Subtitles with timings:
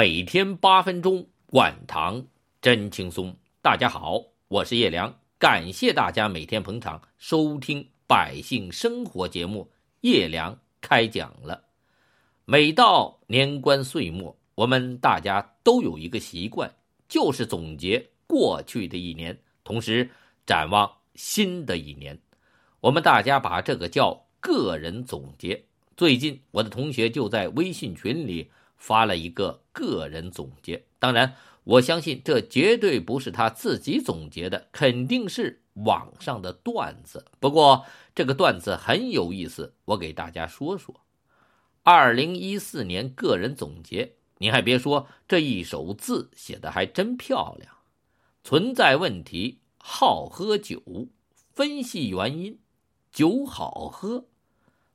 [0.00, 2.24] 每天八分钟，管糖
[2.62, 3.34] 真轻松。
[3.60, 9.68] 大家好，我是叶良，感谢大家每天捧场收听百姓生活节目。
[10.02, 11.64] 叶良开讲了。
[12.44, 16.72] 每到年关岁末，我们大家都有一个习惯，
[17.08, 20.08] 就是总结过去的一年，同时
[20.46, 22.16] 展望新的一年。
[22.78, 25.60] 我们大家把这个叫个人总结。
[25.96, 28.48] 最近，我的同学就在微信群里。
[28.78, 31.34] 发了一个个人总结，当然，
[31.64, 37.26] 我相信这绝对不是他自己总结的，肯定是网上的段子。
[37.38, 41.02] 不过这个段子很有意思，我给大家说说。
[41.82, 47.74] 二零一四年个人总结，你还别说，这一手字写的还真漂亮。
[48.42, 51.08] 存在问题，好喝酒，
[51.52, 52.58] 分析原因，
[53.10, 54.26] 酒好喝，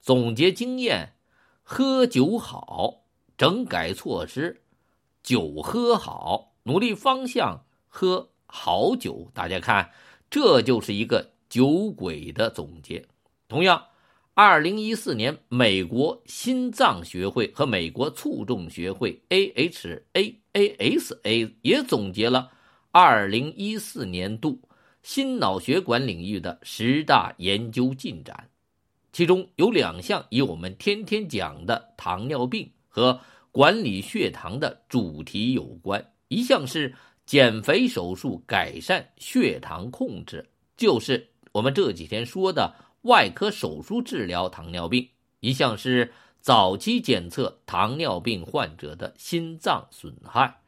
[0.00, 1.14] 总结经验，
[1.62, 3.05] 喝酒好。
[3.36, 4.62] 整改措施，
[5.22, 9.30] 酒喝好，努力方向喝好酒。
[9.34, 9.90] 大家看，
[10.30, 13.06] 这就是一个酒鬼的总结。
[13.46, 13.88] 同样，
[14.32, 20.32] 二零一四年，美国心脏学会和美国卒中学会 （AHA-ASA）
[21.60, 22.50] 也总结了
[22.90, 24.62] 二零一四年度
[25.02, 28.48] 心脑血管领域的十大研究进展，
[29.12, 32.70] 其中有两项与我们天天讲的糖尿病。
[32.88, 33.20] 和
[33.56, 45.02] 管理血糖的主题有关，一项是减肥手术改善血糖控制，就是我们这几天说的外科手术治疗糖尿病；
[45.40, 50.58] 一项是早期检测糖尿病患者的心脏损害。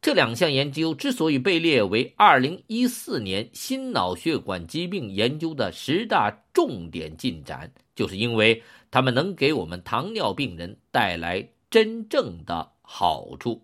[0.00, 11.46] 这两项研究之所以被列为二零一四年心脑血管疾病研究的十大重点进展，就是因为他们能给我们糖尿病人带来。
[11.74, 13.62] 真正的好处，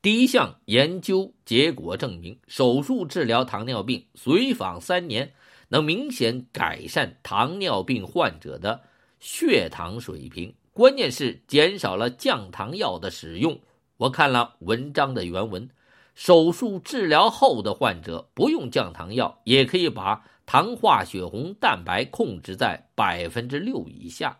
[0.00, 5.34] 第一项研究结果证明，手术治疗糖尿病随访三年，
[5.68, 8.80] 能明显改善糖尿病患者的
[9.18, 10.54] 血糖水平。
[10.72, 13.60] 关键是减少了降糖药的使用。
[13.98, 15.68] 我看了文章的原文，
[16.14, 24.38] 手术治疗后的患者不用降糖药，也可以把糖化血红蛋白控制在百分之六以下。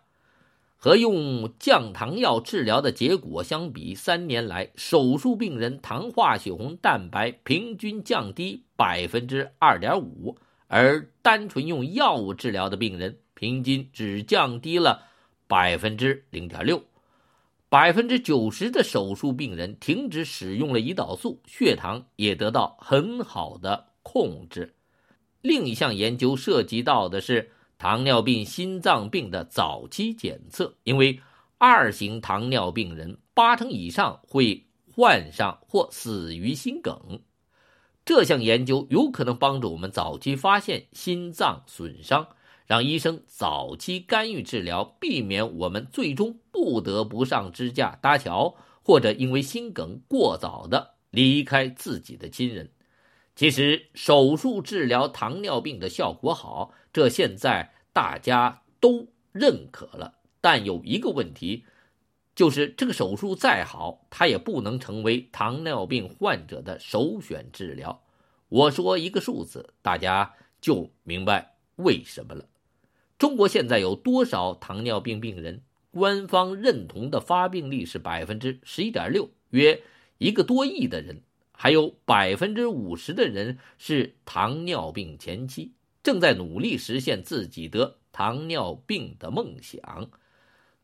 [0.83, 15.03] 和用降糖药治疗的结果相比，三年来手术病人糖化血红蛋白平均降低百分之二点五，而单纯用药物治疗的病人平均只降低了
[15.45, 16.83] 百分之零点六。
[17.69, 24.73] 百分之九十的手术病人停止使用了胰岛素，血糖也得到很好的控制。
[25.43, 27.51] 另一项研究涉及到的是。
[27.81, 31.19] 糖尿病、心脏病的早期检测，因为
[31.57, 37.21] 二型糖尿病人八成以上会患上或死于心梗。
[38.05, 42.27] 这项研究有可能帮助我们早期发现心脏损伤，
[42.67, 52.69] 让医生早期干预治疗，避免我们最终不得不上支架搭桥，或者因为心梗过早的离开自己的亲人。
[53.35, 60.15] 其实手术治疗糖尿病的效果好，这现在大家都认可了。
[60.41, 61.65] 但有一个问题，
[62.35, 68.03] 就是这个手术再好，它也不能成为糖尿病患者的首选治疗。
[68.49, 72.45] 我说一个数字，大家就明白为什么了。
[73.17, 75.63] 中国现在有多少糖尿病病人？
[75.91, 79.83] 官方认同的发病率是百分之十一点六，约
[80.19, 81.21] 一个多亿的人。
[81.61, 90.09] 还有百分之五十的人是糖尿病前期，正在努力实现自己得糖尿病的梦想。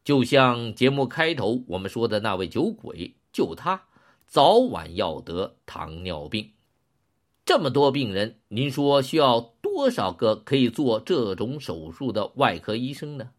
[0.03, 3.85] 就像节目开头我们说的那位酒鬼，就他
[4.27, 6.51] 早晚要得糖尿病。
[7.43, 13.31] 这么多病人，您说需要多少个可以做这种手术的外科医生呢？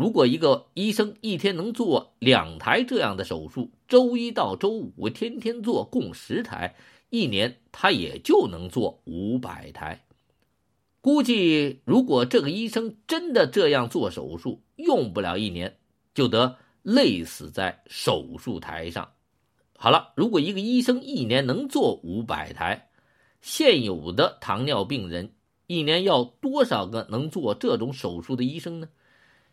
[0.00, 6.74] 如果一个医生一天能做两台这样的手术，周一到周五天天做，共十台，
[7.10, 10.06] 一年他也就能做五百台。
[11.02, 15.76] 估计如果这个医生真的这样做手术，用不了一年
[16.14, 19.10] 就得累死在手术台上。
[19.76, 22.88] 好了，如果一个医生一年能做五百台，
[23.42, 25.34] 现有的糖尿病人
[25.66, 28.88] 一年要多少个能做这种手术的医生呢？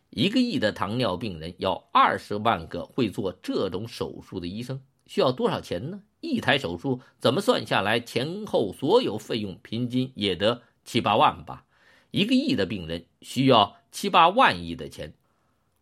[0.10, 6.02] 一个亿的糖尿病人要二十万个会做这种手术的医生，需要多少钱呢？
[6.20, 11.66] 一台手术怎么算下来，前后所有费用平均也得七八万吧？
[12.12, 15.14] 一个亿的病人需要七八万亿的钱，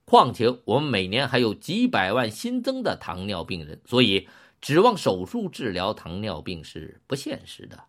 [0.04, 4.28] 况且我们每年还有几百万新增的糖尿病人，所以
[4.60, 7.84] 指望手术治疗糖尿病是不现实的。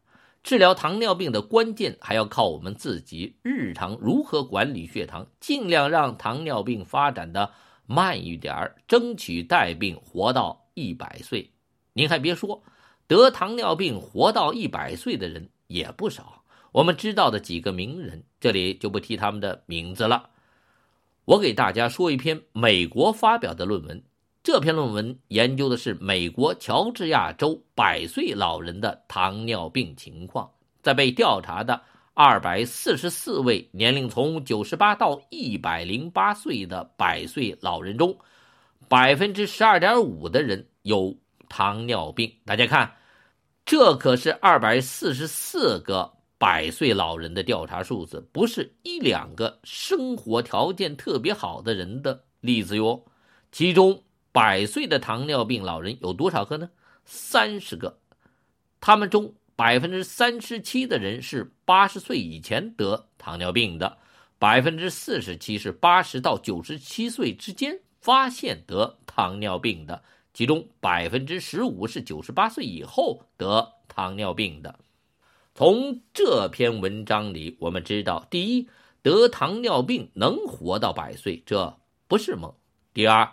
[0.46, 7.50] 治疗糖尿病的关键还要靠我们自己日常如何管理血糖，尽量让糖尿病发展的
[7.84, 11.50] 慢一点争取带病活到一百岁。
[11.94, 12.62] 您还别说，
[13.08, 16.44] 得糖尿病活到一百岁的人也不少。
[16.70, 20.30] 我们知道的几个名人，这里就不提他们的名字了。
[21.24, 24.04] 我给大家说一篇美国发表的论文。
[24.46, 30.48] 这篇论文研究的是美国乔治亚州百岁老人的糖尿病情况。
[30.84, 31.82] 在被调查的
[32.14, 38.16] 二百四十四位年龄从九十八到一百零八岁的百岁老人中，
[38.88, 41.16] 百分之十二点五的人有
[41.48, 42.32] 糖尿病。
[42.44, 42.94] 大家看，
[43.64, 53.04] 这可是二百四十四个百岁老人的调查数字，不是一两个生活条件特别好的人的例子哟。
[53.50, 54.04] 其中。
[54.36, 56.68] 百岁的糖尿病老人有多少个呢？
[57.06, 58.00] 三十个，
[58.82, 63.96] 他们中百分之三十七的人是八十岁以前得糖尿病的，
[64.38, 70.02] 百分之四十七是八十到九十七岁之间发现得糖尿病的，
[70.34, 74.78] 其中百分之十五是九十八岁以后得糖尿病的。
[75.54, 78.68] 从这篇文章里，我们知道，第一，
[79.00, 82.50] 得糖尿病能活到百岁，这不是梦；
[82.92, 83.32] 第二。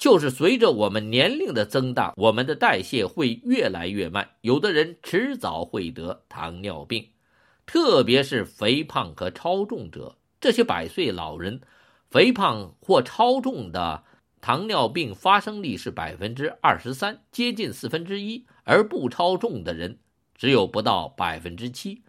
[0.00, 7.10] 就是随着我们年龄的增大，我们的代谢会越来越慢，有的人迟早会得糖尿病，
[7.66, 10.16] 特别是肥胖和超重者。
[10.40, 11.60] 这些百岁老人，
[12.10, 14.02] 肥胖或超重的
[14.40, 19.98] 糖尿病发生率是百分之二十三，接近四分之一，而不超重的人
[20.34, 22.02] 只有不到百分之七。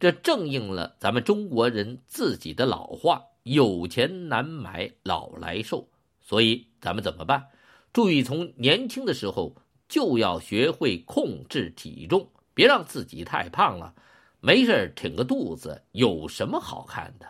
[0.00, 5.88] 这正应了咱们中国人自己的老话：“有钱难买老来瘦。”
[6.20, 7.48] 所以咱们怎么办？
[7.92, 9.56] 注意从年轻的时候
[9.88, 13.92] 就要学会控制体重，别让自己太胖了。
[14.38, 17.26] 没事挺个肚子有什么好看的？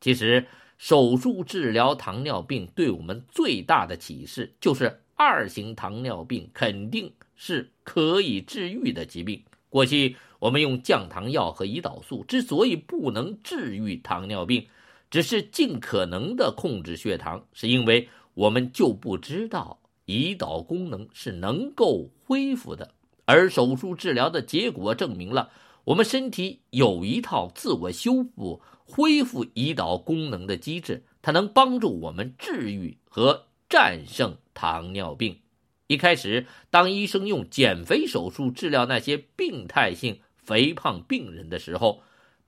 [0.00, 0.46] 其实
[0.78, 9.42] 手术治疗糖尿病对我们最大的启示就是二型糖尿病肯定是可以治愈的疾病。
[9.68, 14.68] 过去我们用降糖药和胰岛素之所以不能治愈糖尿病，
[15.10, 18.08] 只是尽可能的控制血糖，是因为。
[18.34, 22.94] 我们就不知道胰岛功能是能够恢复的，
[23.24, 25.50] 而手术治疗的结果证明了
[25.84, 35.38] 我们身体有一套自我修复、恢复胰岛功能的机制，它能帮助我们治愈和战胜糖尿病。
[35.86, 42.02] 一开始，当医生用减肥手术治疗那些病态性肥胖病人的时候，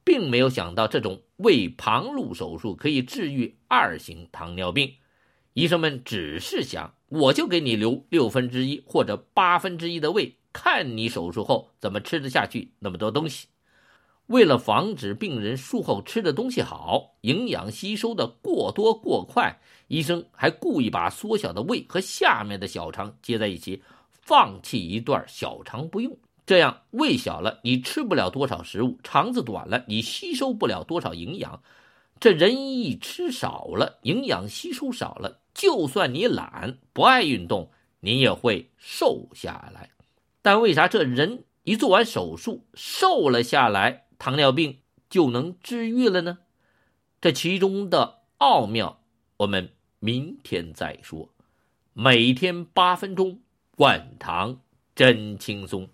[0.04, 4.94] 并没有想到这种胃旁路手术可以治愈二型糖尿病。
[5.54, 13.48] 医生们只是想，我就给你留六分之一或者八分之一的胃，看你手术后怎么吃得下去那么多东西。
[14.26, 26.16] 为了防止病人术后吃的东西好，营养吸收的过多过快，医生还故意把缩小的胃和下面的小肠接在一起，放弃一段小肠不用。
[26.46, 31.62] 这样，胃小了，你吃不了多少食物；肠子短了，你吸收不了多少营养。
[32.18, 37.70] 这人一吃少了，营养吸收少了，就算你懒不爱运动，
[38.00, 39.90] 你也会瘦下来。
[40.40, 46.38] 但为啥这人一做完手术瘦了下来，糖尿病就能治愈了呢？
[47.20, 49.00] 这其中的奥妙，
[49.36, 51.28] 我们明天再说。
[51.92, 53.40] 每天八分钟，
[53.76, 54.60] 灌糖
[54.96, 55.88] 真轻松。